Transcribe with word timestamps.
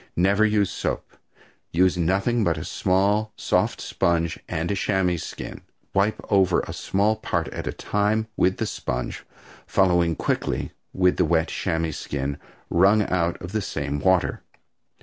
Never 0.17 0.43
use 0.47 0.71
soap. 0.71 1.11
Use 1.71 1.95
nothing 1.95 2.43
but 2.43 2.57
a 2.57 2.65
small, 2.65 3.33
soft 3.35 3.79
sponge 3.79 4.39
and 4.49 4.71
a 4.71 4.75
chamois 4.75 5.17
skin. 5.19 5.61
Wipe 5.93 6.19
over 6.31 6.61
a 6.61 6.73
small 6.73 7.15
part 7.17 7.47
at 7.49 7.67
a 7.67 7.71
time 7.71 8.25
with 8.35 8.57
the 8.57 8.65
sponge, 8.65 9.23
following 9.67 10.15
quickly 10.15 10.71
with 10.91 11.17
the 11.17 11.25
wet 11.25 11.49
chamois 11.49 11.91
skin 11.91 12.39
wrung 12.71 13.03
out 13.11 13.39
of 13.43 13.51
the 13.51 13.61
same 13.61 13.99
water. 13.99 14.41